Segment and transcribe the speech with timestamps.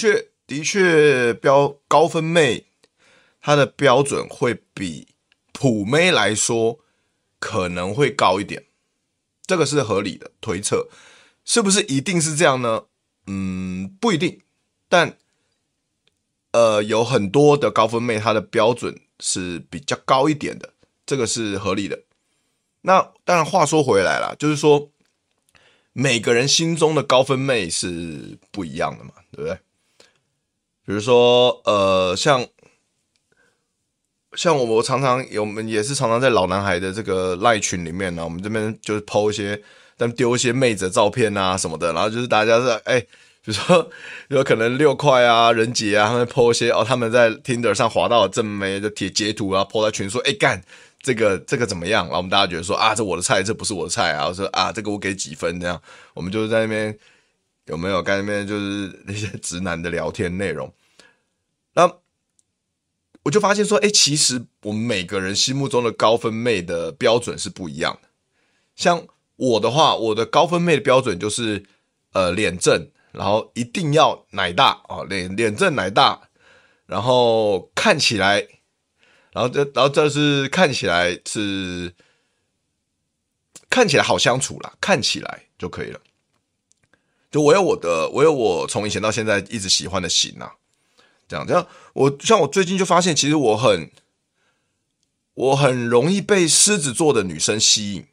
[0.00, 2.64] 确，的确，标高分妹，
[3.40, 5.08] 她的标准会比
[5.52, 6.80] 普妹来说
[7.38, 8.64] 可能会高一点，
[9.46, 10.88] 这个是合理的推测，
[11.44, 12.84] 是不是一定是这样呢？
[13.26, 14.40] 嗯，不一定，
[14.88, 15.18] 但
[16.52, 20.72] 呃，有很多的高分妹，她的标准是比较高一点的，
[21.04, 22.02] 这个是合理的。
[22.82, 24.90] 那当然，话说回来了，就是说
[25.92, 29.58] 每个人心中的高分妹是不一样的嘛，对不对？
[30.90, 32.44] 比如说，呃，像
[34.34, 39.62] 像我我常常有，我们也是常常在老男孩的这个赖群里面呢，我们这边就是抛一些，
[39.96, 43.88] 但丢一些妹子的照片啊什么的，然后就是大家是哎，比如说
[44.30, 50.60] 有可能六块啊、人杰啊，他们 po 一些哦，他们在 Tinder 上滑到的正妹的贴截图啊，po 在群说，哎干
[51.00, 52.02] 这个这个怎么样？
[52.06, 55.80] 然后我们大家觉得说啊，这我的菜，这不是我的菜啊，我说啊，这个我给几分这样，
[56.14, 56.98] 我们就是在那边
[57.66, 58.02] 有没有？
[58.02, 60.68] 在那边就是那些直男的聊天内容。
[61.74, 61.98] 那
[63.22, 68.08] 我就发现说，哎，其实我们每个人心目中的高分妹的标准是不一样的。
[68.74, 71.64] 像我的话，我的高分妹的标准就是，
[72.12, 76.30] 呃，脸正，然后一定要奶大哦，脸脸正奶大，
[76.86, 78.46] 然后看起来，
[79.32, 81.94] 然后这然后这是看起来是
[83.68, 86.00] 看起来好相处啦，看起来就可以了。
[87.30, 90.54] 就我有我的，我有我从以前到现在一直喜欢的型啊。
[91.30, 93.88] 这样，这样，我像我最近就发现，其实我很，
[95.34, 98.04] 我很容易被狮子座的女生吸引。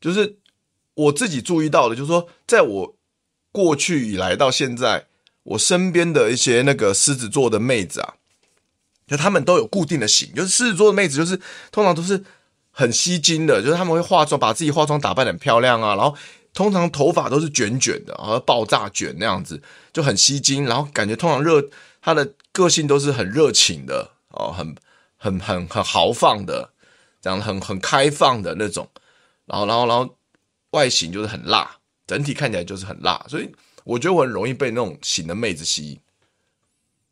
[0.00, 0.38] 就是
[0.94, 2.96] 我自己注意到的，就是说，在我
[3.52, 5.06] 过去以来到现在，
[5.42, 8.14] 我身边的一些那个狮子座的妹子啊，
[9.06, 11.38] 就她们都有固定的型，就是狮子座的妹子，就是
[11.70, 12.24] 通常都是
[12.70, 16.16] 很吸睛的，就是她们会化妆，把自己化妆打扮很漂亮啊，然后。
[16.54, 20.66] 通常头发都是卷卷的，然后爆炸卷那样子，就很吸睛。
[20.66, 21.66] 然后感觉通常热，
[22.02, 24.74] 他的个性都是很热情的哦，很
[25.16, 26.70] 很很很豪放的，
[27.22, 28.86] 这样很很开放的那种。
[29.46, 30.18] 然后然后然后
[30.72, 33.24] 外形就是很辣，整体看起来就是很辣。
[33.28, 33.50] 所以
[33.84, 35.98] 我觉得我很容易被那种型的妹子吸引，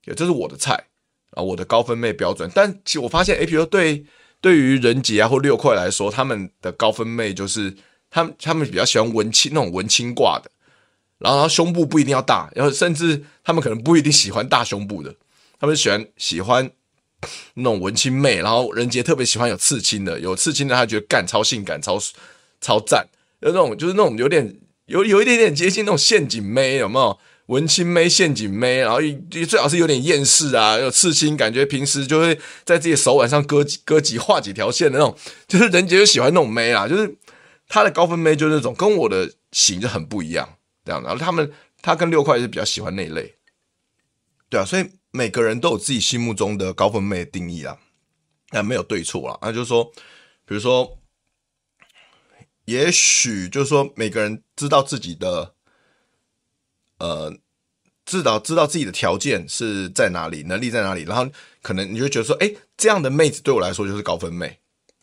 [0.05, 0.85] 也这是我的菜
[1.31, 2.51] 啊，我的高分妹标准。
[2.55, 4.05] 但其实我发现，哎，比如对
[4.43, 7.75] 对于人杰啊或六块来说，他们的高分妹就是。
[8.11, 10.51] 他们他们比较喜欢文青那种文青挂的，
[11.19, 15.15] 然后然后胸部不一定要大，然后甚至他们可能不一定喜欢大胸部的，
[15.61, 16.71] 他们喜欢喜欢
[17.55, 22.01] 那种文青妹，然后人杰特别喜欢有刺青的，有刺青的他觉得干超性感超
[22.61, 23.07] 超赞，
[23.41, 24.57] 有那种就是那种有点
[24.87, 27.17] 有有一点点接近那种陷阱妹，有没有
[27.47, 28.79] 文青妹陷阱妹？
[28.79, 28.99] 然后
[29.31, 35.17] 最好是有点厌世啊，有刺青，感觉平时就会在自己手腕上割几割几画几条线的那种，
[35.47, 37.15] 就是人杰就喜欢那种妹啊，就是。
[37.73, 43.37] 他的高分妹就是那种跟我的型就很不一样，这样，然后他们他跟六块是比较喜欢那一类，
[44.49, 47.79] 对啊，所以每个人都有自己心目中的高分妹的定义啊，
[48.51, 49.85] 那没有对错啊，那就是说，
[50.45, 50.99] 比如说，
[52.65, 55.55] 也许就是说每个人知道自己的，
[56.99, 57.39] 呃，
[58.05, 61.31] 知道知道自己的条件是在哪里，能力在哪里，然后
[61.63, 64.60] 可能你就觉得说，哎，这样的妹子对我来说就是高分妹。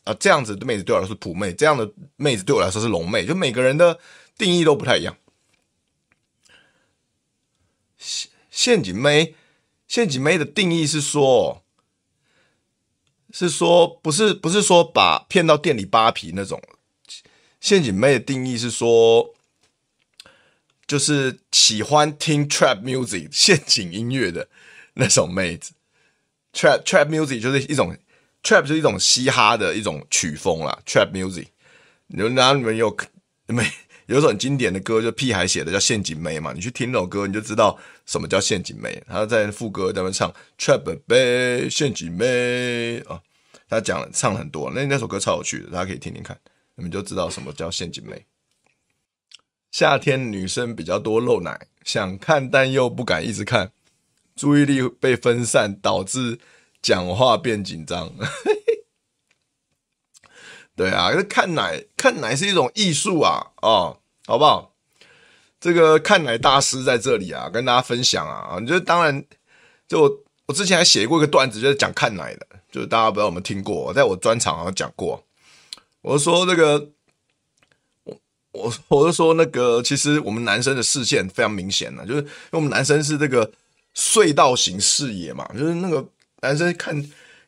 [0.07, 3.99] 啊，这样子的妹子对我来说是普妹，这样的妹子对我来说是龙妹，就每个人的
[4.37, 5.17] 定义都不太一样。
[7.97, 9.35] 陷陷阱妹，
[9.85, 11.61] 陷阱妹的定义是说，
[13.31, 16.61] 是说不是不是说把骗到店里扒皮那种。
[17.59, 19.35] 陷阱妹的定义是说，
[20.87, 24.47] 就是喜欢听 trap music 陷阱音乐的
[24.93, 25.73] 那种妹子。
[26.53, 27.93] trap trap music 就是一种。
[28.47, 31.47] Trap 是一种嘻哈的一种曲风啦，Trap music。
[32.07, 32.95] 你们哪你们有
[33.47, 33.61] 没
[34.07, 39.03] 有一首很经典的歌，就屁孩写的叫《陷阱妹》嘛，你去听那首歌，你就知道什么叫陷阱妹。
[39.05, 43.21] 他在副歌在那边唱 Trap Baby 陷阱妹啊，
[43.67, 46.39] 他讲唱很多，那那首歌超有趣的，大家可以听听看，
[46.75, 48.25] 你们就知道什么叫陷阱妹。
[49.71, 53.73] 夏天女生比较多露奶，想看但又不敢一直看，
[54.37, 56.39] 注意力被分散，导致
[56.81, 58.11] 讲话变紧张。
[60.75, 64.75] 对啊，看奶看奶是一种艺术啊，哦，好不好？
[65.59, 68.59] 这个看奶大师在这里啊，跟大家分享啊。
[68.61, 69.25] 你就当然，
[69.87, 75.25] 就我之前还写过一个段子，就是讲看奶的，就是大家不知道有没有听过，在我专场好像讲过。
[76.01, 76.91] 我说这个，
[78.03, 78.15] 我
[78.51, 83.51] 我我就说那个，其实我们男生的视线非常明显的，就是因为我们男生是这个
[83.95, 86.07] 隧道型视野嘛，就是那个
[86.41, 87.05] 男生看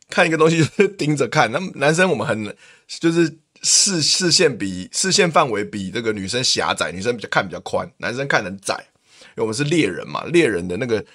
[0.10, 2.56] 看一个东西就是盯着看，那男生我们很。
[3.00, 8.74] 就是视视线比视线范围比这个女生狭窄，女生比较看比较宽，男生看很窄，
[9.22, 11.06] 因为我们是猎人嘛，猎人的那个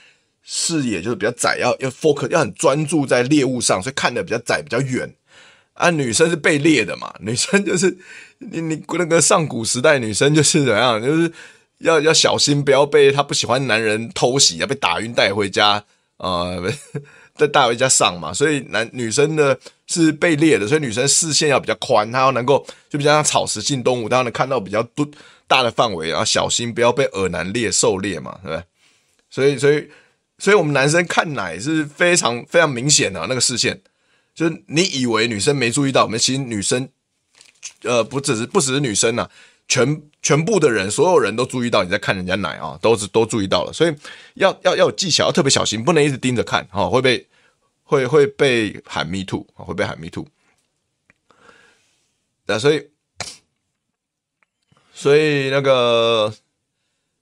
[0.45, 5.13] 视野就是比较窄，要要 focus 要很专注在猎物上，所以看得比较窄比较远。
[5.73, 7.99] 啊，女生是被猎的嘛，女生就是
[8.39, 11.33] 你你那个上古时代女生就是怎样，就是
[11.79, 15.85] 要要小心不要被她不喜欢男人偷袭，要被打晕带回家
[16.19, 16.51] 啊。
[17.35, 25.07] 在大回家上嘛，所以男女生呢是被猎的，所以女生视线要比较宽，她要能够就比较像草食性动物，她要能看到比较多
[25.47, 28.65] 大的范围，然后小心不要被耳男猎狩猎嘛，对不对？
[29.31, 29.89] 所以，所以，
[30.39, 33.81] 所以我们男生看奶是非常非常明显的那个视线，
[34.33, 36.89] 就是你以为女生没注意到，我们其实女生，
[37.83, 39.29] 呃，不只是不只是女生呐、
[39.67, 43.95] 全全部的人，所有人都注意到你在看人家奶啊，都是都注意到了，所以
[44.35, 47.27] 要要要有技巧，要特别小心，不能一直盯着看，哈，会被
[47.83, 50.27] 会会被喊 me too，会被喊 me too。
[52.47, 52.89] 那所以
[54.93, 56.33] 所以那个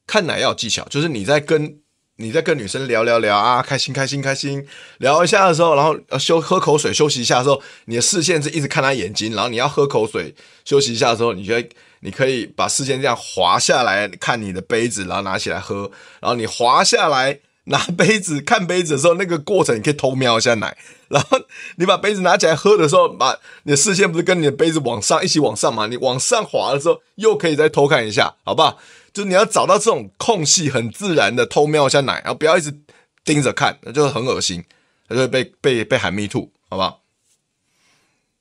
[0.06, 1.79] 看奶要有技巧，就是你在跟
[2.17, 4.67] 你在跟女生聊聊聊啊，开心开心开心
[4.99, 10.35] 聊一下的时候，然后休喝口水休息一下的时候，你的视线是一直看她眼睛，然后你要喝口水
[10.65, 11.69] 休息一下的时候，你觉得。
[12.04, 15.88] 你可以把视线这样滑下来看你的杯子，然后拿起来喝。
[16.20, 20.76] 然后你滑下来拿杯子看杯子的时候，那个过程你可以偷瞄一下奶。
[21.06, 21.38] 然后
[21.76, 25.87] 你把杯子拿起来喝的时候，把你的视线不是跟你的杯子往上一起往上吗？
[25.87, 28.81] 你往上滑的时候，又可以再偷看一下，好不好？
[29.12, 32.76] 就你要找到这种空隙，很自然的偷瞄一下奶，然后不要一直
[33.25, 34.64] 盯着看，那就很恶心，
[35.08, 37.00] 就会被被被喊 me too，好不好？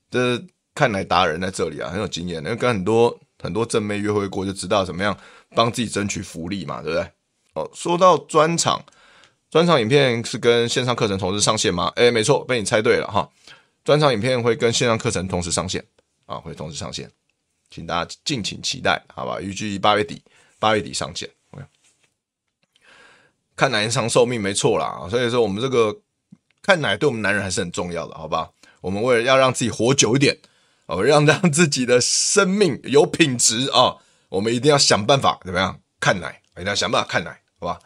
[0.09, 3.19] 这是看来达人在这里啊，很有经验，因为跟很多。
[3.41, 5.17] 很多正妹约会过就知道怎么样
[5.55, 7.11] 帮自己争取福利嘛，对不对？
[7.53, 8.81] 哦，说到专场，
[9.49, 11.91] 专场影片是跟线上课程同时上线吗？
[11.95, 13.29] 诶，没错，被你猜对了哈。
[13.83, 15.83] 专场影片会跟线上课程同时上线
[16.25, 17.11] 啊，会同时上线，
[17.69, 19.41] 请大家敬请期待，好吧？
[19.41, 20.21] 预计八月底，
[20.59, 21.29] 八月底上线。
[23.53, 25.95] 看奶延长寿命没错啦，所以说我们这个
[26.63, 28.49] 看奶对我们男人还是很重要的，好吧？
[28.79, 30.35] 我们为了要让自己活久一点。
[30.91, 33.95] 哦，让让自己的生命有品质啊！
[34.27, 37.79] 我们一定要想办法怎么样看奶，一定要想办法看奶，好吧？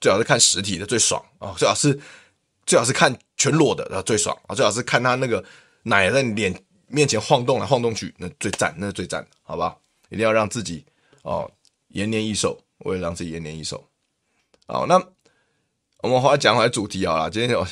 [0.00, 1.52] 最好是看实体的最爽啊！
[1.58, 1.98] 最好是
[2.66, 4.54] 最好是看全裸的，然后最爽啊！
[4.54, 5.44] 最好是看他那个
[5.82, 6.54] 奶在你脸
[6.86, 9.76] 面前晃动来晃动去，那最赞，那最赞，好吧？
[10.08, 10.86] 一定要让自己
[11.22, 11.50] 哦
[11.88, 13.84] 延年益寿，为了让自己延年益寿。
[14.68, 15.04] 好，那
[15.98, 17.66] 我们回来讲回来主题好了，今天有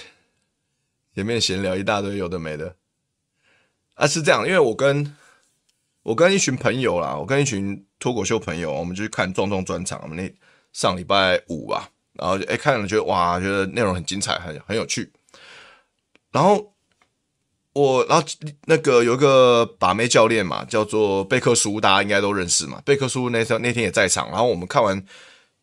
[1.14, 2.74] 前面闲聊一大堆有的没的。
[4.02, 5.16] 啊，是这样，因为我跟
[6.02, 10.00] 我跟一群朋友啦，我跟一群脱口秀朋友，我们就去看壮壮专场。
[10.02, 10.28] 我们那
[10.72, 15.12] 上礼拜五吧，然后就哎看了，觉得哇，觉得内容很精彩，很很有趣。
[16.32, 16.74] 然后
[17.74, 18.26] 我，然后
[18.64, 22.82] 那个有一个把妹教练嘛，叫做贝克苏，大家应该都认识嘛。
[22.84, 25.00] 贝克苏那天那天也在场，然后我们看完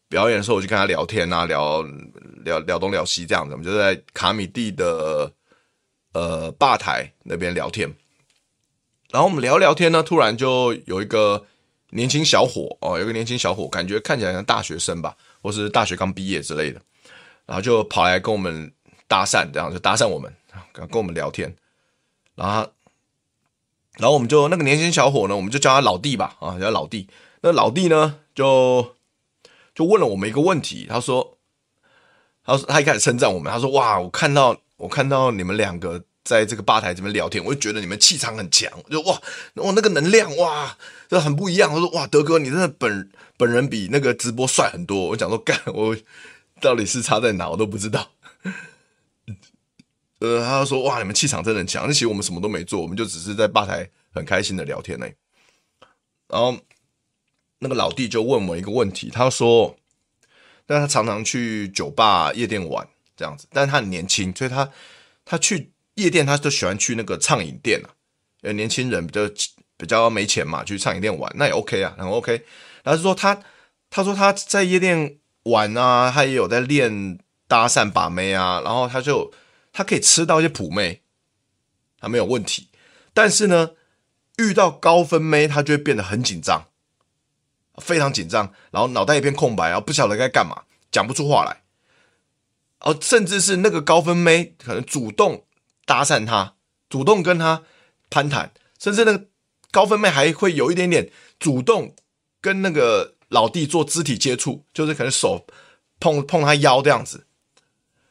[0.08, 1.82] 表演的时候，我就跟他聊天啊，聊
[2.46, 3.52] 聊聊东聊西这样子。
[3.52, 5.30] 我们就在卡米蒂的
[6.14, 7.94] 呃吧台那边聊天。
[9.12, 11.44] 然后我们聊聊天呢，突然就有一个
[11.90, 16.80] 年轻小伙哦，有个年轻小伙，感觉看起来像大学生吧，或是大学刚毕业之类的，
[17.48, 18.72] 然后就跑来跟我们
[19.08, 20.32] 搭讪，这样就搭讪我们，
[20.72, 21.56] 跟跟我们聊天，
[22.36, 22.72] 然后，
[23.98, 27.08] 然后我们就那个年轻小伙呢，我们就叫他老弟吧，啊，叫老弟。
[27.42, 28.96] 那老弟呢，就
[29.74, 31.38] 就问了我们一个问题，他说，
[32.46, 36.04] 他说他一开始称赞我们，他说哇，我看到我看到你们两个。
[36.24, 39.22] 在这个吧台这边聊天，我就觉得你们气场很强，就哇，
[39.56, 41.74] 我那个能量哇，这很不一样。
[41.74, 45.08] 我说哇，德哥，你真的本本人比那个直播帅很多。
[45.08, 45.98] 我讲说干，我
[46.62, 48.12] 到底是差在哪，我都不知道。
[50.20, 51.88] 呃，他说哇，你们气场真的很强。
[51.88, 55.08] 那其实我们什么都没做，我们就只是在吧台很开心的聊天呢。
[56.28, 56.58] 然后，
[57.60, 59.76] 那个老弟就问我一个问题，他说，
[60.68, 64.70] 但他常常去酒吧、夜店玩这样子，但是他很年轻，所以他
[65.24, 67.90] 他去夜店，他都喜欢去那个畅饮店啊。
[68.42, 69.22] 呃，年轻人比较
[69.78, 72.46] 比较没钱嘛，去畅饮店玩那也 OK 啊，很 OK。
[72.84, 73.42] 然后是说他
[73.90, 79.34] 他说他在夜店玩啊，他也有在练搭讪把妹啊，然后他就
[79.74, 81.02] 他可以吃到一些普妹，
[82.00, 82.70] 他没有问题。
[83.14, 83.72] 但是呢，
[84.38, 86.68] 遇到高分妹，他就会变得很紧张，
[87.78, 91.64] 非常紧张，然后脑袋一片空白，然后不晓得该干嘛，讲不出话来。
[92.80, 95.44] 哦，甚至是那个高分妹可能主动
[95.90, 96.54] 搭讪他，
[96.88, 97.64] 主动跟他
[98.12, 99.26] 攀谈，甚至那个
[99.72, 101.96] 高分妹还会有一点点主动
[102.40, 105.48] 跟那个老弟做肢体接触，就是可能手
[106.00, 107.26] 碰碰他腰这样子。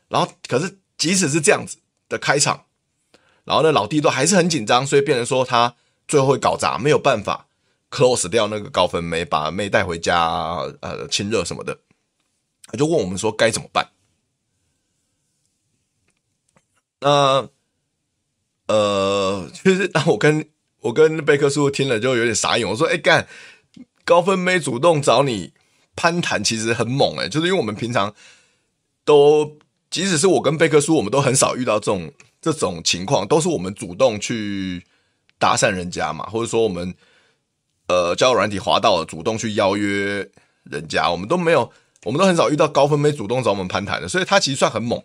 [0.09, 1.77] 然后，可是即使是这样子
[2.09, 2.65] 的开场。
[3.45, 5.77] 然后呢，老弟都还是很紧张，所以变成说他
[6.09, 7.47] 最后会搞砸，没有办法
[7.91, 10.21] close 掉那个高分妹，把妹带回家，
[10.81, 11.79] 呃，亲热什么的。
[12.67, 13.89] 他就问我们说该怎么办？
[17.01, 17.49] 那，
[18.69, 20.47] 呃，就是当我跟
[20.81, 23.27] 我跟贝克叔听了就有点傻眼，我说：“哎，干
[24.05, 25.53] 高分妹主动找你
[25.97, 28.15] 攀谈，其实很猛哎，就是因为我们平常
[29.05, 29.57] 都，
[29.91, 34.87] 即使是我跟贝克叔，我们都很少遇到这种。”这种情况都是我们主动去
[35.41, 36.95] 搭讪人家嘛，或者说我们
[37.89, 40.31] 呃交友软体滑到了，主动去邀约
[40.63, 41.69] 人家，我们都没有，
[42.05, 45.03] 我们都很少遇到高分妹主动找我们攀谈的，所以他其实算很猛。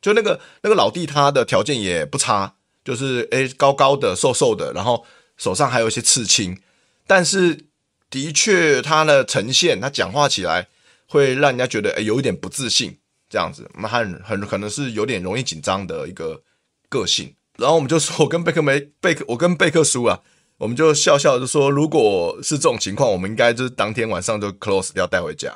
[0.00, 2.54] 就那个那个老弟，他的条件也不差，
[2.88, 5.04] 就是诶高高的、瘦瘦的，然后
[5.36, 6.58] 手上还有一些刺青，
[7.06, 7.66] 但是
[8.08, 10.66] 的确他的呈现，他讲话起来
[11.06, 16.42] 会让人家觉得诶有一点不自信，这样子，那很很可能是有点容易紧张的一个。
[16.90, 20.18] 个性，然后我们就说，我跟贝克梅贝克，我跟贝克叔啊，
[20.56, 25.54] 我们就笑笑就说，如果是这种情况，我们应该就是当天晚上就 close 掉带回家，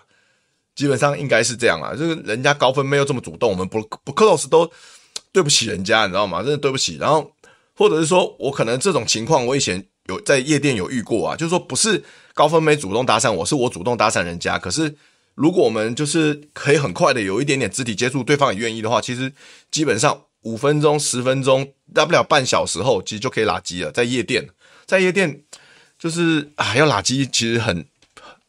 [0.74, 4.70] 基本上应该是这样啊，就是人家高分没有这么主动，我们不不 close 都
[5.32, 6.42] 对不起人家，你知道吗？
[6.42, 6.96] 真的对不起。
[6.98, 7.32] 然后
[7.74, 14.58] 或者是说我可能这种情况，我以前有在夜店有遇过啊，就是说不是高分没主动搭讪我，是我主动搭讪人家。
[14.58, 14.94] 可是
[15.34, 19.32] 如果我们就是可以很快的有一点点肢体接触，对方也愿意的话，其实
[19.70, 20.22] 基本上。
[20.42, 23.92] 五分钟、十分钟，大不了半小时后，其实就可以拉机了。
[23.92, 24.44] 在夜店，
[24.86, 25.40] 在夜店，
[25.96, 27.86] 就是啊，要拉机其实很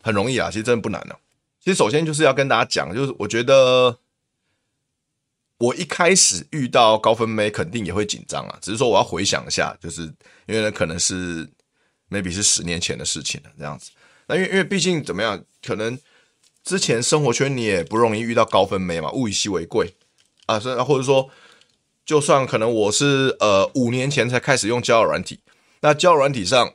[0.01, 1.19] 很容易啊，其实真的不难的啊。
[1.63, 3.95] 其实首先就是要跟大家讲，就是我觉得
[5.63, 8.57] 我一开始遇到高分妹，肯定也会紧张啊。
[8.61, 10.01] 只是说我要回想一下，就是
[10.45, 11.47] 因为呢，可能是
[12.09, 13.91] maybe 是十年前的事情了，这样子。
[14.27, 15.97] 那因为因为毕竟怎么样，可能
[16.63, 19.93] 之前生活圈你也不容易遇到高分妹嘛，物以稀为贵
[20.47, 21.29] 啊，所以或者说。
[22.05, 25.39] 就算可能我是呃五年前才开始用交友软体，
[25.79, 26.73] 那交友软体上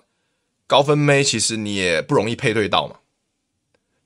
[0.67, 2.97] 高分妹其实你也不容易配对到嘛，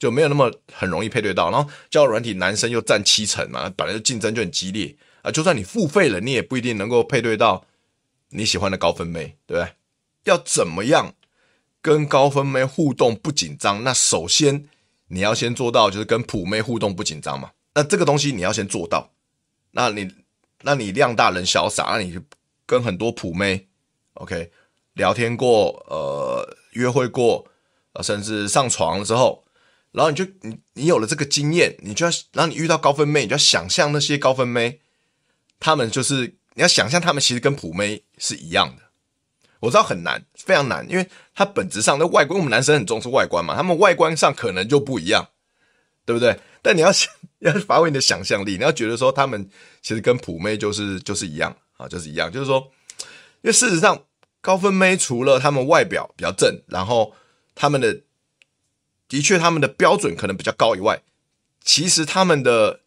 [0.03, 1.49] 就没有那么很容易配对到。
[1.49, 5.31] 然后交友软体男生又占七成嘛，本来就竞争就很激烈啊。
[5.31, 7.65] 就算你付费了，你也不一定能够配对到
[8.31, 9.73] 你喜欢的高分妹，对不对？
[10.25, 11.15] 要怎么样
[11.81, 13.85] 跟高分妹互动不紧张？
[13.85, 14.69] 那首先
[15.07, 17.53] 你要先做到就是跟普妹互动不紧张嘛。
[17.75, 19.13] 那这个东西你要先做到，
[19.71, 20.11] 那你。
[20.65, 22.17] 那你量大人潇洒，那你
[22.67, 23.67] 跟很多普妹
[24.15, 24.53] ，OK，
[24.93, 27.45] 聊天过，呃，约会过，
[27.95, 29.43] 呃，甚至上床之后，
[29.93, 34.81] 然后你就你你有了这个经验，你就要，然后你遇到高分妹，你就要想象那些高分妹，
[35.61, 38.83] 他们就是你要想象他们其实跟普妹是一样的。
[39.61, 45.29] 我知道很难，非常难，因为他本质上的外观，我们男生很重视外观嘛，他们外观上可能就不一样，
[46.05, 46.41] 对不对？
[46.63, 49.49] 但你要想， 要发挥你的想象力，你要觉得说他们
[49.81, 52.73] 其实跟普妹就是就是一样啊，就是一样，就是说，
[53.43, 54.03] 因为事实上
[54.41, 57.15] 高分妹除了他们外表比较正，然后
[57.55, 58.01] 他们的
[59.13, 61.03] 的确他们的标准可能比较高以外，
[61.63, 62.81] 其实他们的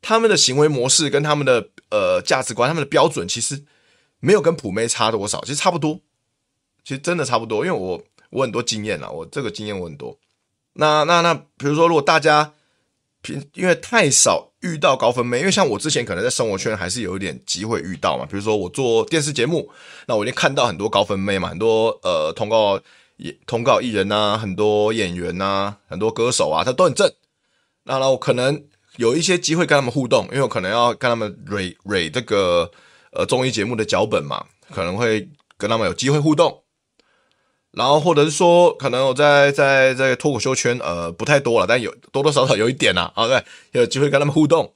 [0.00, 3.62] 他们的行为模式跟他们的呃价值观，他们的标准其实
[4.20, 6.00] 没有跟普妹差多少，其实差不多，
[6.82, 7.66] 其实真的差不多。
[7.66, 10.18] 因为我我很多经验了，我这个经验我很多。
[10.72, 12.54] 那那那，比如说如果大家
[13.20, 13.44] 平。
[13.52, 18.24] 因为太少遇到高分妹，因为像我之前可能在生活圈还是有一点机会遇到嘛。
[18.24, 19.70] 比如说我做电视节目，
[20.06, 22.80] 那我已经看到很多高分妹嘛，很多呃通告
[23.18, 27.12] 也通告艺人呐，很多演员呐，很多歌手啊，他都很正。
[27.84, 28.64] 那我可能
[28.96, 32.70] 有一些机会跟他们互动，因为我可能要跟他们蕊蕊这个
[33.12, 34.44] 呃综艺节目的脚本嘛，
[34.74, 36.62] 可能会跟他们有机会互动。
[37.72, 44.72] 然后或者是说，可能我在在在脱口秀圈，呃，不太多了，但有多多少少有一点啦，啊， 对，有机会跟他们互动。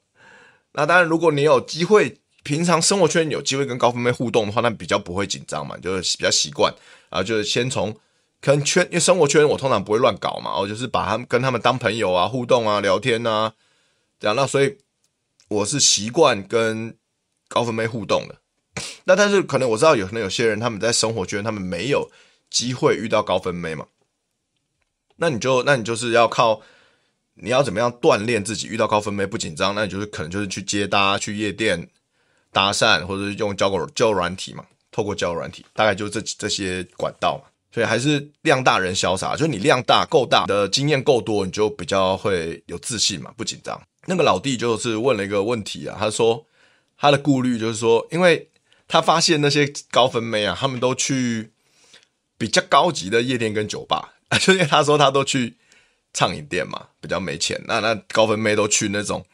[0.72, 6.72] 那当然，如果你有机会，平常生活圈有机会跟高分妹互动的话，那比较不会紧张嘛，就是比较习惯
[7.08, 7.94] 啊，就是先从
[8.42, 13.54] 可能圈，因为生活圈我通常不会乱搞嘛，我就是把他们跟他们当朋友啊，互动啊，聊天啊，
[14.18, 14.34] 这样。
[14.34, 14.76] 那所以
[15.46, 16.96] 我是习惯跟
[17.49, 18.37] 高分妹互动的。
[19.04, 22.11] 那但是可能我知道有可能有些人他们在生活圈他们没有
[22.50, 23.87] 机会遇到高分妹嘛，
[25.16, 26.61] 那你就那你就是要靠
[27.34, 31.88] 你要怎么样锻炼自己遇到高分妹不紧张，那你就是可能就是去接搭去夜店
[32.50, 37.44] 搭讪，或者是用交友交友软体嘛，透过交友软体，大概就这这些管道嘛。
[37.73, 43.81] 所以还是量大人潇洒，就是你量大够大的经验够多，你就比较会有自信嘛，不紧张。
[44.07, 46.45] 那个老弟就是问了一个问题啊，他说
[46.99, 48.50] 他的顾虑就是说，因为
[48.87, 51.50] 他发现那些高分妹啊，他们都去
[52.37, 55.57] 比较高级的夜店跟酒吧， 就因为他说他都去
[56.12, 57.59] 畅饮店嘛，比较没钱。
[57.67, 59.25] 那那高分妹都去那种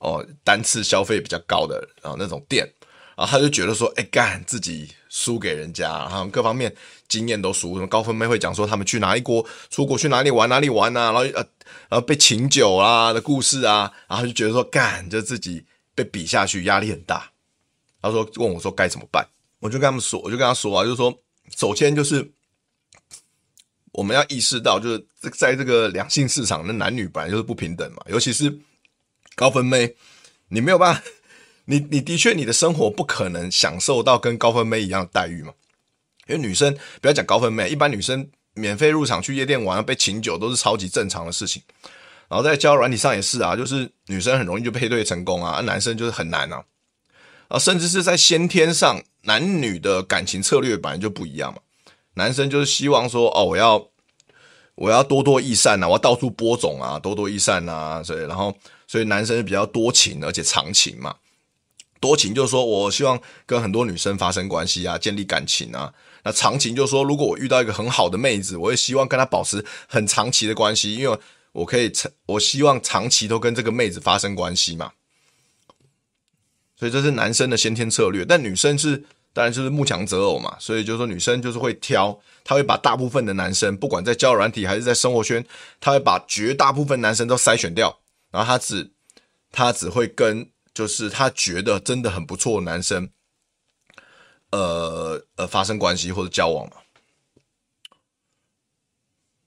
[0.00, 2.70] 哦单次消费比较高的然后那种店，
[3.16, 6.74] 然后他就觉得说，哎干自己输给人家，然后各方面。
[7.08, 11.46] 经验都输，什么高分妹会讲说他们去哪一国出国去哪里玩哪里玩啊，然后呃
[11.88, 17.30] 然后被请酒啊的故事啊，然后就觉得说干就自己被比下去压力很大。
[18.02, 19.24] 他说问我说该怎么办，
[19.60, 21.16] 我就跟他们说，我就跟他说啊，就是说
[21.56, 22.28] 首先就是
[23.92, 28.52] 我们要意识到，就是在这个两性市场的男女本来就是不平等嘛，尤其是
[29.36, 29.94] 高分妹，
[30.48, 31.02] 你没有办法，
[31.66, 35.52] 你你的确你的生活不可能享受到跟高分妹一样的待遇嘛。
[36.26, 41.62] 因为女生不要讲高分妹，一般女生免费入场去夜店玩被请酒都是超级正常的事情。
[42.28, 46.64] 然后在交友软体上也是啊，就是女生很容易就配对成功啊，男生就是很难啊。
[47.46, 51.60] 啊，甚至是在先天上，男女的感情策略本来就不一样嘛。
[52.14, 53.88] 男生就是希望说，哦，我要
[54.74, 58.52] 我要多多益善啊，我要到处播种啊，多多益善啊，所以然后
[58.88, 61.14] 所以男生比较多情而且长情嘛。
[62.00, 65.92] 多情就是说我希望跟很多女生发生关系啊，建立感情啊。
[66.24, 71.18] 那长情就是说，如果我遇到一个很好的妹子，我也希望跟她保持很长期的关系，因为
[71.52, 74.92] 我可以长，我希望长期都跟这个妹子发生关系嘛。
[76.76, 80.56] 所以这是男生的先天策略，但女生是当然就是慕强择偶嘛。
[80.58, 85.46] 所以就是说女生就是会挑，她会把大部分的男生，不管在交友软体还是在生活圈，
[85.80, 88.00] 她会把绝大部分男生都筛选掉，
[88.32, 88.90] 然后她只
[89.52, 93.08] 她只会跟就是他觉得真的很不错的男生。
[94.52, 96.76] 呃呃，发生关系或者交往嘛，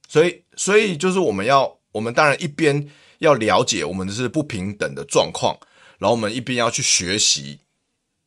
[0.09, 2.89] 所以所以就是我们要，我们当然一边
[3.19, 5.57] 要了解我们的是不平等的状况，
[5.99, 7.59] 然后我们一边要去学习，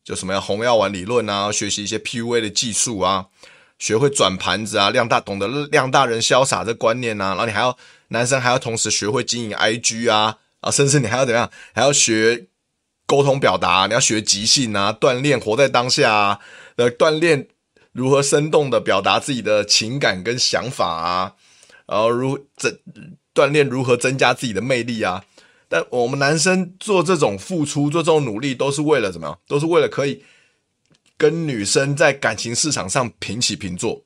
[0.03, 3.29] 就什么呀，红药丸理论啊，学习一些 PUA 的技术啊，
[3.79, 7.77] 学会转盘子啊，量大懂得量大人潇洒这观念啊，然后你还要
[8.09, 12.47] 男生还要同时学会经营 IG 啊啊，甚至你还要怎样，还要学
[13.13, 16.39] 沟通表达，你要学即兴啊，锻炼活在当下啊。
[16.77, 17.47] 呃，锻炼
[17.93, 21.35] 如何生动的表达自己的情感跟想法啊，
[21.87, 22.75] 然后如增
[23.35, 25.23] 锻炼如何增加自己的魅力啊。
[25.69, 29.39] 但我们男生做这种付出，做这种努力，都是为了怎么样？
[29.47, 30.25] 都是为了可以
[31.19, 34.03] 跟女生在感情市场上平起平坐，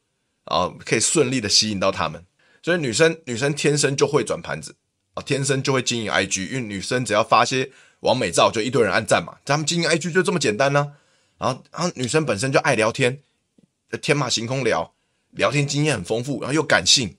[0.46, 2.24] 啊可以顺利的吸引到她们。
[2.60, 4.74] 所以女生女生天生就会转盘子
[5.14, 7.70] 啊，天生就会经营 IG，因为女生只要发些
[8.06, 9.38] 王美照，就一堆人按赞嘛。
[9.44, 10.94] 咱们经营 IG 就这么简单呢、
[11.38, 13.20] 然后，然后女生本身就爱聊天，
[14.00, 14.94] 天马行空聊，
[15.32, 17.16] 聊天经验很丰富，然后又感性，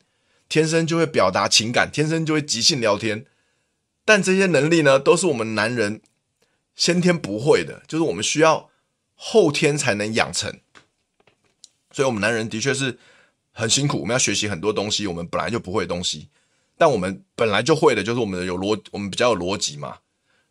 [0.49, 3.25] 天生就会表达情感，天生就会即兴聊天。
[4.05, 6.01] 但这些能力呢，都是我们男人
[6.75, 8.69] 先天不会的，就是我们需要
[9.15, 10.59] 后天才能养成。
[11.91, 12.97] 所以，我们男人的确是
[13.51, 16.29] 很辛苦，我们要学习很多东西，我们本来就不会的东西。
[16.77, 19.97] 但我们本来就会的，就是我们有逻，我们比较有逻辑嘛，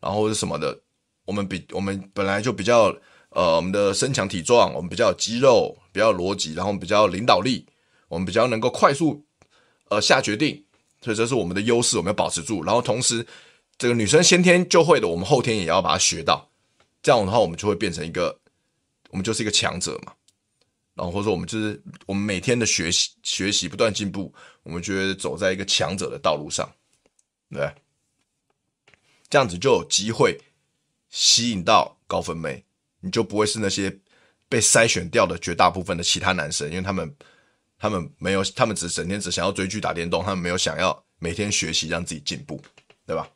[0.07, 0.79] 然后是什么的，
[1.25, 2.95] 我们比我们本来就比较。
[3.31, 7.67] 呃，我们的身强体壮，我们比较有肌肉，比较有逻辑，然后比较有领导力，
[8.07, 9.23] 我们比较能够快速
[9.89, 10.63] 呃下决定，
[11.01, 12.63] 所以这是我们的优势，我们要保持住。
[12.63, 13.27] 然后同时，
[13.77, 16.49] 这个女生先天就会的，我们后天也要把它学到，
[17.03, 18.39] 这样的话，我们就会变成一个，
[19.11, 20.13] 我们就是一个强者嘛。
[20.95, 26.67] 然后或者说，我们就是我们每天的学习学习不断进步，我们就会走在一个强者的道路上，
[27.51, 27.69] 对，
[29.29, 30.39] 这样子就有机会
[31.09, 32.63] 吸引到高分妹。
[33.01, 33.99] 你就不会是那些
[34.49, 37.15] 被筛选掉的绝大部分的其他男生，因为他们
[37.77, 42.59] 他们没有，他们只整天只想要追剧打电动，他们没有想要每天学习让自己进步，
[43.05, 43.29] 对吧？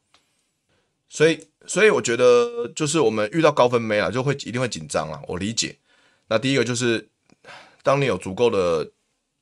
[1.08, 5.22] 所以，所以我觉得就是我们遇到高分妹啊，就会一定会紧张啊。
[5.28, 5.78] 我理解。
[6.28, 7.08] 那第一个就是，
[7.84, 8.92] 当你有足够的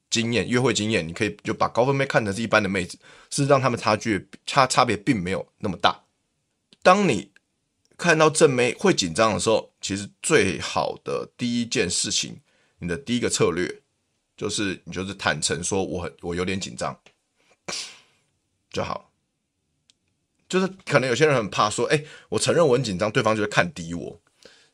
[0.10, 2.98] 经验，约会经验，你可以就把高分妹看成是一般的妹子，
[3.30, 6.04] 事实上他们差距差差别并没有那么大。
[6.82, 7.32] 当你
[7.98, 12.39] 看到正妹会紧张的时候，其实最好的第一件事情，
[12.80, 13.82] 你的第一个策略
[14.38, 16.98] 就是你就是坦诚说我很我有点紧张
[18.72, 19.12] 就好。
[20.48, 24.20] 就是可能有些人很怕说，哎，我承认我很紧张，对方就会看低我。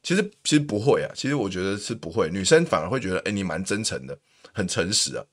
[0.01, 4.17] 其实其实不会啊，其实我觉得是不会，女生反而会觉得，哎，你蛮真诚的，
[4.53, 5.25] 很诚实啊。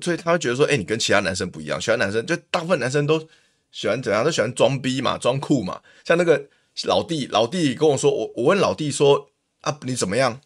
[0.00, 3.28] 所以他会觉得说，哎，你跟其他男生不一样，其他男生就大部分男生都
[3.72, 4.24] 喜欢怎样？
[4.24, 5.80] 都喜欢装逼嘛，装酷嘛。
[6.04, 6.46] 像那个
[6.84, 9.30] 老弟，老弟跟我说，我我问老弟说，
[9.62, 10.40] 啊，你怎么样？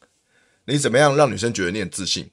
[0.64, 2.30] 你怎么样让女生觉得你很自信？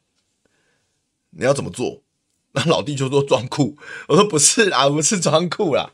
[1.32, 2.02] 你要怎么做？
[2.56, 3.76] 那老弟就说装酷，
[4.08, 5.92] 我说不是啦，不是装酷啦，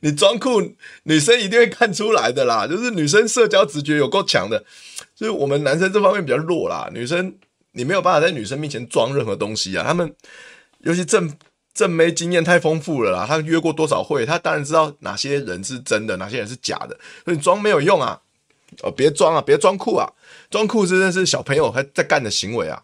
[0.00, 0.60] 你装酷，
[1.04, 2.66] 女生一定会看出来的啦。
[2.66, 4.64] 就是女生社交直觉有够强的，
[5.14, 6.90] 就是我们男生这方面比较弱啦。
[6.92, 7.32] 女生
[7.72, 9.84] 你没有办法在女生面前装任何东西啊。
[9.86, 10.12] 他们
[10.80, 11.32] 尤其正
[11.80, 16.88] 正妹经验太丰富了啦，他约过多少会，他当然知道哪些人是真的，哪些人是假的。
[17.24, 18.20] 所以你装没有用啊，
[18.82, 20.12] 哦，别装啊，别装酷啊，
[20.50, 22.82] 装酷真的是小朋友还在干的行为啊。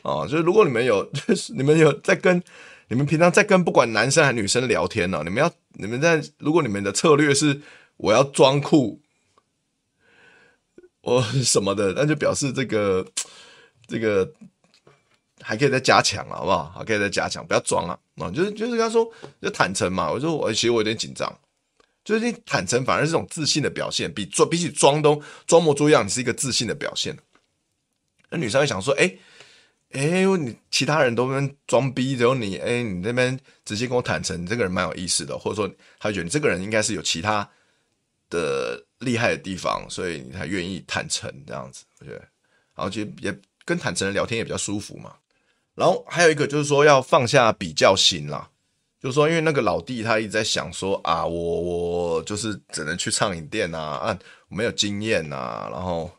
[0.00, 1.06] 哦，就是如果你们有，
[1.54, 2.42] 你们有在跟
[2.88, 7.60] 你们平常在跟不管男生还女生聊天呢，你们要你们在如果你们的策略是
[7.98, 9.00] 我要装酷，
[11.02, 13.06] 我什么的，那就表示这个
[13.86, 14.32] 这个
[15.44, 16.72] 还可以再加强了，好不好？
[16.78, 17.98] 还可以再加强，不要装啊！
[18.16, 19.08] 啊，就是就是跟他说
[19.42, 21.32] 就坦诚嘛，我说我其实我有点紧张，
[22.02, 27.16] 就是你坦诚反而是这种自信的表现，比装比起装都装模作样，你是一个自信的表现。
[28.30, 29.14] 那女生会想说，哎。
[29.92, 37.48] 哎，你其他人都跟装逼，只有你，哎，你那边直接跟我坦诚，你这个人蛮有意思的，或者说他觉得你这个人应该是有其他
[38.28, 42.18] 的厉害的地方，所以你才愿意坦诚这样子，我觉得，
[42.74, 43.32] 然后其实也
[43.64, 45.14] 跟坦诚人聊天也比较舒服嘛。
[45.74, 48.50] 然后还有一个就是说要放下比较心啦，
[49.00, 56.10] 就是说因为那个老弟他一直在想说啊，我我就是只能去畅饮店啊，啊，没有经验啊，然后。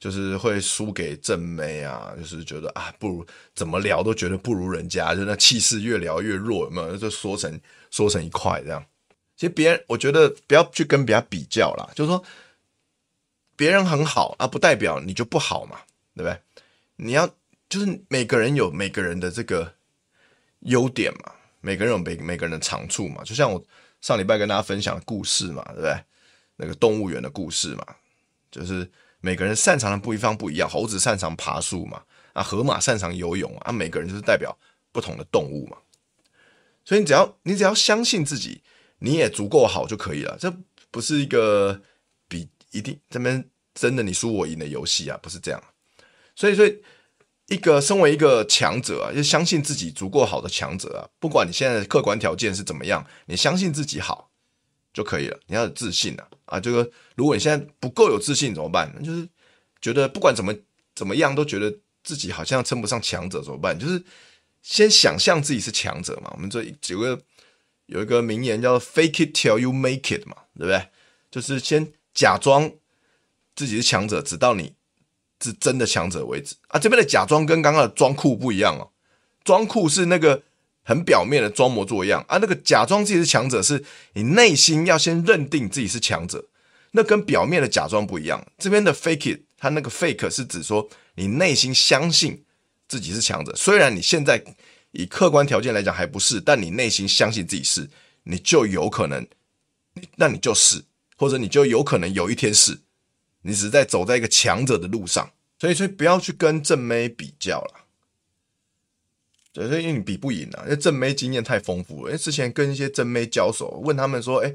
[0.00, 6.96] 就是会输给正妹啊，就是觉得啊，不如怎么聊都觉得不如人家，就那气势越聊越弱，有没有？
[6.96, 8.80] 就缩成缩成一块这样。
[9.36, 12.22] 其实别人，我觉得不要去跟别人比较啦，就是说
[13.56, 15.80] 别人很好啊，不代表你就不好嘛，
[16.14, 16.38] 对不对？
[16.94, 17.28] 你要
[17.68, 19.74] 就是每个人有每个人的这个
[20.60, 23.22] 优点嘛，每个人有每每个人的长处嘛。
[23.24, 23.62] 就像我
[24.00, 26.04] 上礼拜跟大家分享的故事嘛，对不对？
[26.56, 27.84] 那个动物园的故事嘛，
[28.50, 28.90] 就是。
[29.20, 32.04] 每个人擅长的不一方不一样，猴子擅长爬树嘛，
[32.34, 34.56] 啊，河马擅长游泳啊，每个人就是代表
[34.92, 35.76] 不同的动物嘛，
[36.84, 38.62] 所以你只要你只要相信自己，
[39.00, 40.56] 你也足够好就可以了，这
[40.92, 41.82] 不是一个
[42.28, 45.60] 比一定这边真的你输我赢的游戏啊，不是这样，
[46.36, 46.80] 所以所以
[47.48, 54.30] 一个身为一个强者啊，就相信自己足够好的强者啊，不管你现在的客观条件是怎么样，你相信自己好
[54.92, 56.28] 就可以了，你要有自信啊。
[56.44, 58.90] 啊，这个如果你现在不够有自信怎么办？
[58.94, 59.28] 那就是
[59.80, 60.54] 觉得不管怎么
[60.94, 63.78] 怎么样，都觉得自己好像称不上强者怎么办？
[63.78, 64.02] 就是
[64.62, 66.30] 先想象自己是强者嘛。
[66.34, 67.22] 我们这有个
[67.86, 70.88] 有一个名言叫 “fake it till you make it” 嘛，对不对？
[71.30, 72.70] 就是先假装
[73.54, 74.74] 自己是强者，直到你
[75.42, 76.54] 是真的强者为止。
[76.68, 78.90] 啊，这边的假装跟刚刚的装酷不一样哦。
[79.44, 80.42] 装酷是那个。
[80.84, 86.46] 很表面的装模作样啊，那个假装自己是强者，是你内心要先认定自己是强者，
[86.92, 88.42] 那跟表面的假装不一样。
[88.56, 92.42] 这边的 fake 它那个 fake 是指说你内心相信
[92.88, 94.42] 自己是强者，虽然你现在
[94.92, 97.90] 以客观条件来讲还不是，但你内心相信自己是，
[98.22, 99.26] 你就有可能，
[100.16, 100.82] 那你就是，
[101.18, 102.78] 或者你就有可能有一天是，
[103.48, 107.86] 你只是在走在一个强者的路上，所以所以不要去跟正妹比较了。
[109.54, 112.10] 对，所以因为你比不赢啊，因为正妹经验太丰富了。
[112.10, 114.54] 因为之前跟一些正妹交手，问他们说：“哎，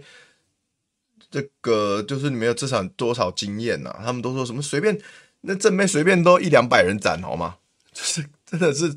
[1.31, 4.95] 这个就是你们有至少多少经验呐？”他们都说什么随便，
[5.41, 7.57] 那正妹随便都一两百人斩，好吗？
[7.91, 8.95] 就是真的是，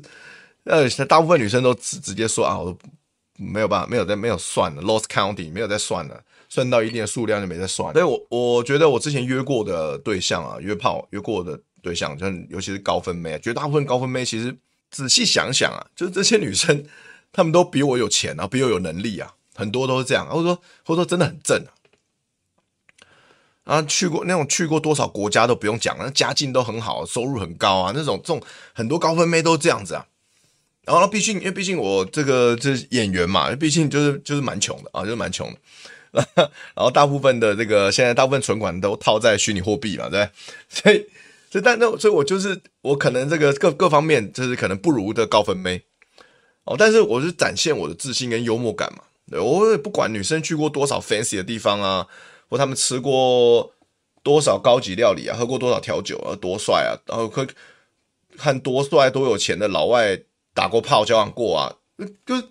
[0.65, 2.79] 呃，大部分女生都直直接说啊，我都
[3.37, 7.93] 没有办法，没有在没有算了，lost counting，没有在算了，算到一定的数量就没在算了。
[7.93, 14.57] 所以我我觉得我之前约过的对象啊，约炮约过的对象，就尤其是高分妹，绝大部分高分妹其实。
[14.89, 16.85] 仔细想想啊，就是这些女生，
[17.33, 21.75] 她们都比我有钱啊，比我有能力啊，很多都是这样，或者说或者说真的很正啊，
[23.65, 28.41] 啊，去过那种去过多少国家都不用讲了，家境都很好，收入很高啊，那种这种
[28.73, 30.07] 很多高分妹都这样子啊。
[30.87, 36.25] 然后毕竟因为毕竟我这个这是演员嘛，毕竟就是就是蛮穷的啊，就是蛮穷的。
[36.73, 40.27] 然后大部分的这个现在大部分存款都套在虚拟货币嘛，对？
[40.69, 41.05] 所以。
[41.49, 45.81] 所以，但那所以，我就是我可能这个各各方面就是可能不如的高分妹
[46.65, 49.03] 哦，但是我是展现我的自信跟幽默感嘛。
[49.31, 52.05] 对，我也不管女生去过多少 fancy 的地方啊，
[52.49, 53.73] 或他们吃过
[54.23, 57.31] 多少高级料理啊，喝过多少调酒啊，多帅啊，然后
[58.37, 60.19] 看多帅多有钱的老外
[60.57, 61.75] 打过炮、交往过啊，
[62.25, 62.41] 就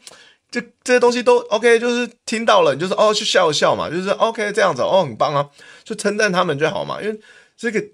[0.49, 5.51] 就这些东西都 OK，就是听到了，你就是哦，去笑一笑嘛，就是 OK 这样子哦，很棒啊，
[5.83, 7.21] 就称赞他们就好嘛，因为
[7.57, 7.85] 这个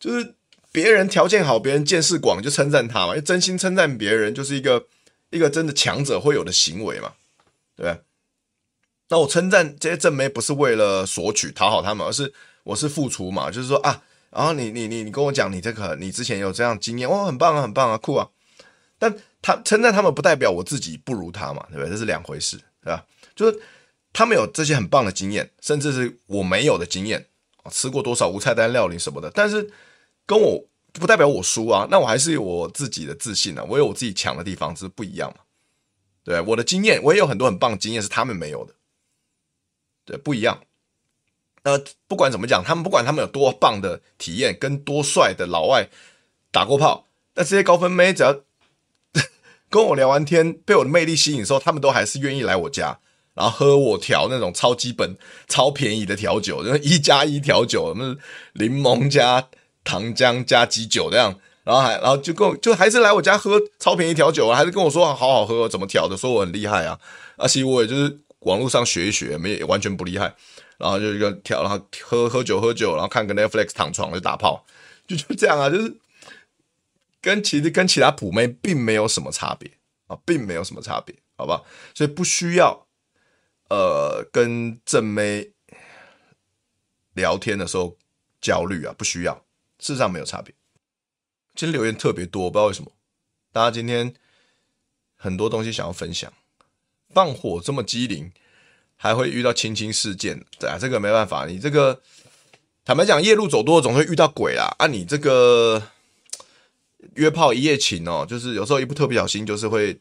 [0.00, 0.34] 就是
[0.72, 4.86] 别人条件好，别人见识广，就称赞他嘛，因为真心称赞别人就是一个
[5.28, 7.12] 一个真的强者会有的行为嘛，
[7.76, 8.00] 对？
[9.10, 12.32] 那我称赞这些正妹不是为了索取讨好他们，而是
[12.64, 18.28] 我是付出嘛，就是说啊，然后你你你你跟我讲你这个你之前有这样经验，哦，很棒啊，很棒啊，酷啊。
[18.98, 21.90] 但他称赞他们不代表我自己不如他嘛，对不对？
[21.90, 23.04] 这是两回事，对吧？
[23.34, 23.60] 就是
[24.12, 27.26] 他们有这些很棒的经验，甚至是我没有的经验，
[27.70, 29.70] 吃过多少无菜单料理什么的，但是
[30.26, 35.42] 跟我不代表我输啊，那我还是有我自己的自信啊，我有我自己强的地方，是不一样嘛，
[36.24, 38.74] 对，我的经验，我也有很多很棒的经验是他们没有的。
[40.04, 40.62] 对，不一样。
[41.64, 45.90] 那不管怎么讲，他们不管他们有多棒的体验，跟多帅的老外
[46.50, 48.40] 打过炮，那这些高分妹只要
[49.70, 52.98] 跟我聊完天，被我的魅力吸引的时候，他们都还是愿意来我家，
[53.34, 55.16] 然后喝我调那种超基本、
[55.48, 58.16] 超便宜的调酒，就是一加一调酒，什么
[58.54, 59.46] 柠檬加
[59.84, 66.98] 糖浆加基酒这样，然后还然后就跟我就还是来我家喝超便宜调酒啊，还是跟我说好好喝，怎么调的，说我很厉害啊。
[67.36, 68.18] 而且我也就是。
[68.42, 70.32] 网络上学一学，没完全不厉害，
[70.78, 74.64] 然后就一个调，然后喝喝酒喝酒，然后看个 Netflix，躺床就打炮，
[75.08, 75.92] 就就这样啊，就是
[77.28, 79.70] 跟其实跟其他普妹并没有什么差别
[80.06, 81.62] 啊，并没有什么差别，好吧？
[81.94, 82.86] 所以不需要
[83.68, 85.52] 呃跟正妹
[87.12, 87.98] 聊天的时候
[88.40, 89.34] 焦虑啊，不需要，
[89.78, 90.54] 事实上没有差别。
[91.54, 92.90] 今天留言特别多，不知道为什么，
[93.52, 94.14] 大家今天
[95.16, 96.32] 很多东西想要分享。
[97.10, 98.30] 放火这么机灵，
[98.96, 101.46] 还会遇到亲亲事件，对啊，这个没办法。
[101.46, 102.00] 你这个
[102.84, 104.74] 坦白讲，夜路走多了总会遇到鬼啦。
[104.78, 105.82] 啊，你这个
[107.14, 110.00] 约炮一夜情哦，就是有时候一不特别小心，就是会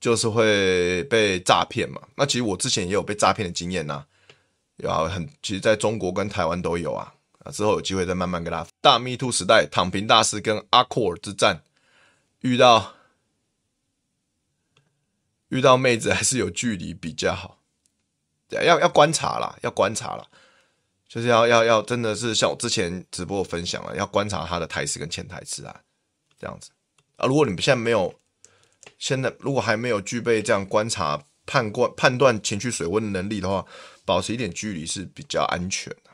[0.00, 2.00] 就是会被诈骗嘛。
[2.16, 4.04] 那其实我之前也有被诈骗的经验呐，
[4.76, 7.14] 有很，其实在中国跟台湾都有啊。
[7.40, 8.66] 啊，之后有机会再慢慢跟他。
[8.80, 11.62] 大 Me Too 时代，躺平大师跟阿库尔之战
[12.40, 12.92] 遇到。
[15.50, 17.60] 遇到妹子还是有距离比较好，
[18.50, 20.26] 要要观察啦，要观察啦，
[21.16, 25.80] 就是要要要，真的是像我之前直播分享了，要观察他的台词跟潜台词啊，
[26.38, 26.68] 这样子
[27.16, 27.26] 啊。
[27.26, 28.14] 如果你们现在没有，
[28.98, 33.64] 现在如果还没有具备这样观察、判断、判断情绪水温的能力的话，
[34.04, 36.10] 保持一点距离是比较安全的。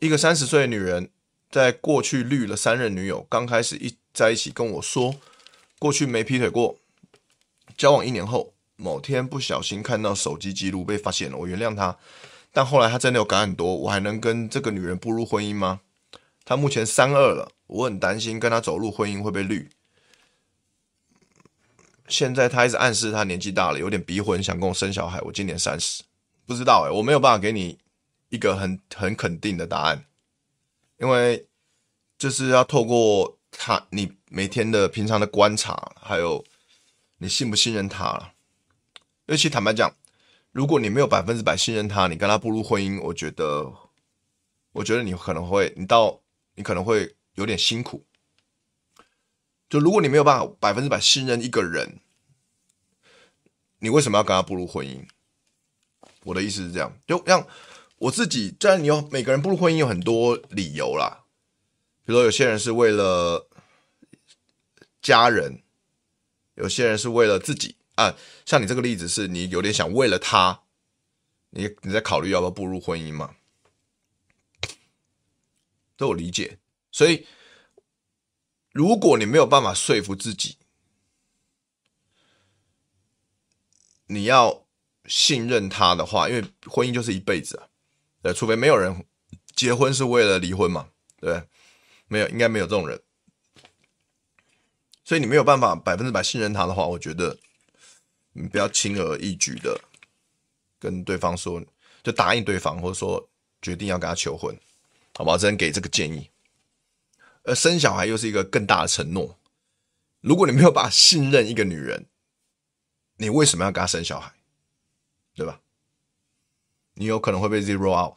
[0.00, 1.08] 一个三十岁的女人，
[1.50, 5.14] 在过去绿了三任女友，刚开始一在一起跟我说，
[5.78, 6.76] 过去没劈腿过，
[7.78, 8.52] 交往一年后。
[8.76, 11.96] 某天不小心看到手机记录被发现了，我原谅他，
[12.52, 15.80] 但后来他真的有改很多，我还能跟这个女人步入婚姻吗？
[16.44, 19.70] 他目前三二了，我很担心跟他走入婚姻会被绿。
[22.08, 25.18] 现在他一直暗示他年纪大了，有点逼婚，想跟我生小孩。
[25.22, 26.02] 我今年三十，
[26.44, 27.78] 不知道诶，我没有办法给你
[28.28, 30.04] 一个很很肯定的答案，
[30.98, 31.46] 因为
[32.18, 36.44] 就是要透过他你每天的平常的观察，还有
[37.18, 38.32] 你信不信任他了。
[39.26, 39.94] 尤其坦白讲，
[40.52, 43.72] 如果你没有百分之百信任他，你跟他步入婚姻，我觉得，
[44.72, 46.20] 我觉得你可能会，你到
[46.56, 48.04] 你可能会有点辛苦。
[49.70, 52.00] 就如果你没有办法百分之百信任一个人，
[53.78, 55.06] 你为什么要跟他步入婚姻？
[56.24, 57.46] 我的意思是这样，就像
[57.96, 61.24] 我自己，虽然你有每个人步入婚姻有很多理由啦，
[62.04, 63.48] 比如说有些人是为了
[65.00, 65.62] 家人，
[66.56, 67.76] 有些人是为了自己。
[67.94, 70.62] 啊，像你这个例子，是你有点想为了他，
[71.50, 73.36] 你你在考虑要不要步入婚姻嘛？
[75.98, 76.58] 这我理解。
[76.90, 77.26] 所以，
[78.72, 80.56] 如果你没有办法说服自己，
[84.06, 84.66] 你要
[85.04, 87.68] 信任他的话，因为婚姻就是一辈子啊，
[88.22, 89.04] 对，除非没有人
[89.54, 90.88] 结婚是为了离婚嘛，
[91.20, 91.46] 对，
[92.08, 93.02] 没有，应该没有这种人。
[95.04, 97.38] 所以你没有办法百分之百信任他的话，我觉得。
[98.32, 99.80] 你不要轻而易举的
[100.78, 101.62] 跟对方说，
[102.02, 103.28] 就答应对方，或者说
[103.60, 104.58] 决定要跟他求婚，
[105.14, 105.38] 好不好？
[105.38, 106.30] 只能给这个建议。
[107.44, 109.38] 而生小孩又是一个更大的承诺。
[110.20, 112.06] 如果你没有办法信任一个女人，
[113.16, 114.32] 你为什么要跟她生小孩？
[115.34, 115.60] 对吧？
[116.94, 118.16] 你有可能会被 zero out，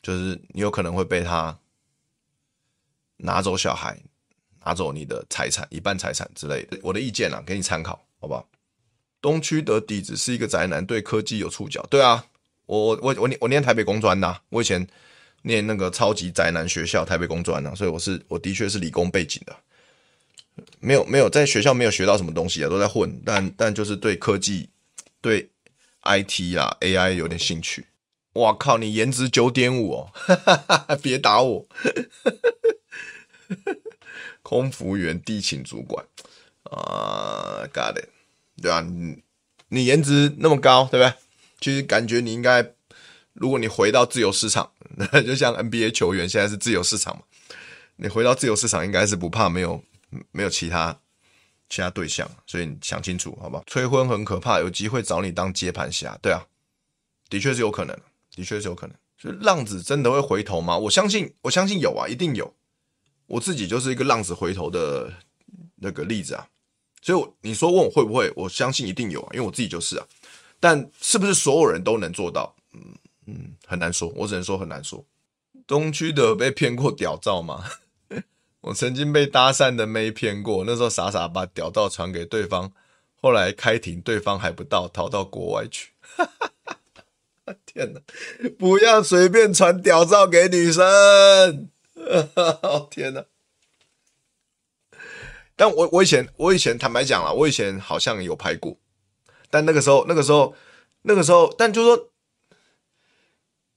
[0.00, 1.58] 就是你有可能会被她
[3.18, 4.00] 拿走小孩，
[4.64, 6.78] 拿走你的财产，一半财产之类的。
[6.82, 8.04] 我的意见啊，给你参考。
[8.22, 8.44] 好吧？
[9.20, 11.84] 东区的底子是一个宅男，对科技有触角。
[11.90, 12.24] 对啊，
[12.66, 14.86] 我我我念我念台北工专的，我以前
[15.42, 19.56] 念那个超级宅男学校台北工专的，所以我是我的确是理工背景的。
[20.78, 24.70] 没有没有在学校没有学到什么东西啊，都在混，但但就是对科技
[25.20, 25.50] 对
[26.02, 27.86] IT 啊 AI 有点兴趣。
[28.34, 30.12] 哇靠，你颜值九点五哦，
[31.02, 31.66] 别打我。
[34.42, 36.04] 空服员地勤主管
[36.64, 38.08] 啊、Got it，
[38.60, 39.22] 对啊，你
[39.68, 41.14] 你颜值那么高，对不对？
[41.60, 42.72] 其实感觉你应该，
[43.34, 44.72] 如果你回到自由市场，
[45.24, 47.22] 就像 NBA 球员现在是自由市场嘛，
[47.96, 49.82] 你回到自由市场应该是不怕没有
[50.32, 50.98] 没有其他
[51.68, 53.64] 其他对象，所以你想清楚好不好？
[53.66, 56.46] 催婚很可怕，有机会找你当接盘侠，对啊，
[57.30, 57.96] 的确是有可能，
[58.34, 58.96] 的确是有可能。
[59.16, 60.76] 所以浪子真的会回头吗？
[60.76, 62.54] 我相信，我相信有啊，一定有。
[63.26, 65.10] 我自己就是一个浪子回头的
[65.76, 66.48] 那个例子啊，
[67.02, 70.06] 所以你说问我会不会，我相信一定有啊，因为我自己就是啊。
[70.60, 72.54] 但是不是所有人都能做到？
[72.72, 72.80] 嗯
[73.26, 75.04] 嗯，很难说，我只能说很难说。
[75.66, 77.64] 东区的被骗过屌照吗？
[78.62, 82.72] 我曾经被搭讪的妹骗过，那时候傻傻把屌照传给对方，
[83.20, 85.90] 后来开庭，对方还不到，逃到国外去。
[87.66, 88.00] 天哪，
[88.56, 91.68] 不要随便传屌照给女生。
[92.88, 93.24] 天哪！
[95.62, 98.76] 但我我以前我以前坦白讲了，我以前好像有拍过，
[99.48, 100.56] 但那个时候那个时候
[101.02, 102.10] 那个时候，但就说，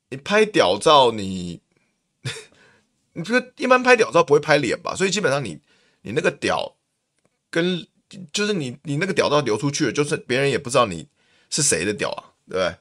[0.09, 1.61] 你拍屌照你，
[2.23, 2.31] 你
[3.13, 4.95] 你这个一般拍屌照不会拍脸吧？
[4.95, 5.61] 所以基本上你
[6.01, 6.75] 你那个屌
[7.51, 7.85] 跟
[8.33, 11.07] 就是你你那个屌照流出去了，就是别人也不知道你
[11.51, 12.75] 是谁的屌啊，对不对？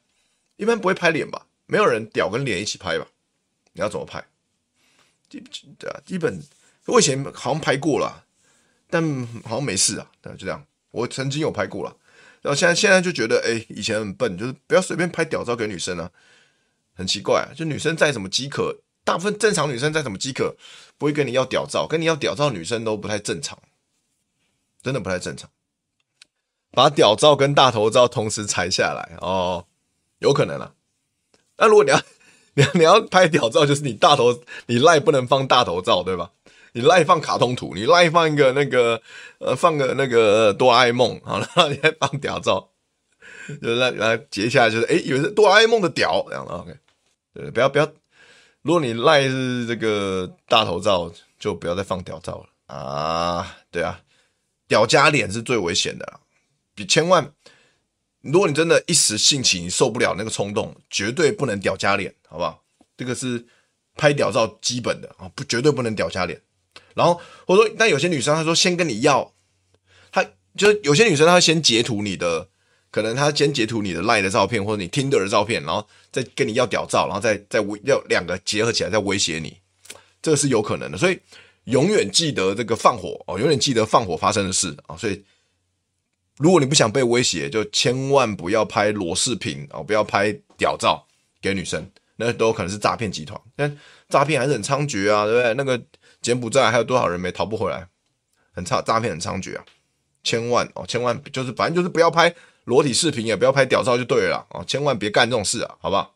[0.56, 1.46] 一般不会拍脸吧？
[1.66, 3.06] 没有人屌跟脸一起拍吧？
[3.74, 4.24] 你要怎么拍？
[5.28, 6.42] 对啊，基本
[6.86, 8.23] 我以前好像拍过了，
[8.94, 10.06] 但好像没事啊。
[10.22, 10.64] 对，就这样。
[10.92, 11.96] 我曾经有拍过了，
[12.40, 16.08] 然后现在现在就觉得，哎，以前很笨，就是不要随便拍屌照给女生啊，
[16.94, 17.50] 很奇怪啊。
[17.56, 20.54] 就女生再怎么饥渴，大部分正常女生再怎么饥渴，
[20.96, 23.58] 不会跟你要屌照，跟你要屌照女生都不太正常，
[24.80, 25.50] 真的不太正常。
[26.70, 29.66] 把屌照跟大头照同时裁下来哦，
[30.20, 30.74] 有可能啊。
[31.58, 32.00] 那如果你要。
[32.56, 36.30] 你你要拍屌照，就是你大头，你赖不能放大头照，对吧？
[36.74, 39.00] 你赖放卡通图，你赖放一个那个
[39.38, 42.68] 呃，放个那个哆啦 A 梦， 好了，然后你还放屌照，
[43.62, 46.76] 就是来来截下来，就是哎，以为是哆啦 A 梦的屌，这样 OK，
[47.32, 47.90] 对，不要不要，
[48.62, 54.00] 如果你赖是这个大头照，就不要再放屌照了啊，对啊，
[54.66, 56.20] 屌加脸是最危险的，
[56.74, 57.32] 比千万。
[58.20, 62.64] 如果你真的一时兴起，你受不了那个冲动，绝对不能屌加脸，好不好？
[62.96, 63.46] 这个是
[63.96, 66.40] 拍屌照基本的啊，不绝对不能屌加脸。
[66.94, 69.32] 然后或者说，但有些女生她说先跟你要，
[70.10, 70.24] 她
[70.56, 72.48] 就是有些女生她先截图你的，
[72.90, 79.56] 可能她先截图你的 LINE 的照片或者你 Tinder 的照片，然后再跟你要屌照，然后再再威要两个结合起来再威胁你，
[80.22, 80.96] 这个是有可能的。
[80.96, 81.20] 所以
[81.64, 85.24] 永远记得这个放火哦，永远记得放火发生的事啊，所以。
[86.38, 91.06] 如果你不想被威胁，就千万不要拍裸视频哦，不要拍屌照
[91.40, 93.40] 给女生，那都可能是诈骗集团。
[93.54, 93.78] 但
[94.08, 95.54] 诈骗还是很猖獗啊，对不对？
[95.54, 95.80] 那个
[96.24, 97.86] 柬埔寨还有多少人没逃不回来？
[98.54, 99.64] 很差，诈骗很猖獗啊！
[100.22, 102.34] 千万哦，千万就是反正就是不要拍
[102.64, 106.14] 裸体视频，也不要拍屌照就对了哦，千万别干这种事啊，好不好？